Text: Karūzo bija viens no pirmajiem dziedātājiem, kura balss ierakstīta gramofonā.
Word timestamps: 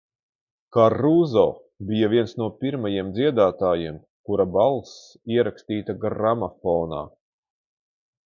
Karūzo 0.75 1.41
bija 1.89 2.07
viens 2.13 2.31
no 2.43 2.47
pirmajiem 2.63 3.11
dziedātājiem, 3.17 3.99
kura 4.29 4.47
balss 4.55 4.95
ierakstīta 5.37 5.97
gramofonā. 6.07 7.03